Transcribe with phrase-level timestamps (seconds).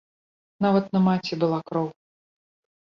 [0.67, 1.87] Нават на маці была кроў!